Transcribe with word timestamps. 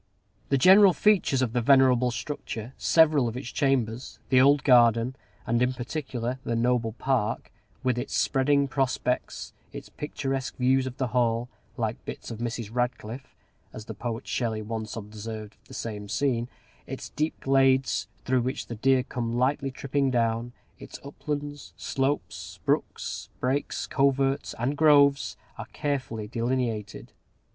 The 0.49 0.57
general 0.57 0.93
features 0.93 1.43
of 1.43 1.53
the 1.53 1.61
venerable 1.61 2.09
structure, 2.09 2.73
several 2.75 3.27
of 3.27 3.37
its 3.37 3.49
chambers, 3.51 4.17
the 4.29 4.41
old 4.41 4.63
garden, 4.63 5.15
and, 5.45 5.61
in 5.61 5.73
particular, 5.73 6.39
the 6.43 6.55
noble 6.55 6.93
park, 6.93 7.51
with 7.83 7.99
its 7.99 8.17
spreading 8.17 8.67
prospects, 8.67 9.53
its 9.71 9.89
picturesque 9.89 10.57
views 10.57 10.87
of 10.87 10.97
the 10.97 11.09
Hall, 11.09 11.49
"like 11.77 12.03
bits 12.03 12.31
of 12.31 12.39
Mrs. 12.39 12.73
Radcliffe," 12.73 13.35
as 13.73 13.85
the 13.85 13.93
poet 13.93 14.27
Shelley 14.27 14.63
once 14.63 14.95
observed 14.95 15.53
of 15.61 15.67
the 15.67 15.75
same 15.75 16.09
scene, 16.09 16.49
its 16.87 17.09
deep 17.09 17.39
glades, 17.39 18.07
through 18.25 18.41
which 18.41 18.65
the 18.65 18.75
deer 18.75 19.03
come 19.03 19.37
lightly 19.37 19.69
tripping 19.69 20.09
down, 20.09 20.51
its 20.79 20.99
uplands, 21.05 21.73
slopes, 21.77 22.59
brooks, 22.65 23.29
brakes, 23.39 23.85
coverts, 23.85 24.55
and 24.57 24.75
groves, 24.75 25.37
are 25.59 25.67
carefully 25.71 26.27
delineated. 26.27 27.11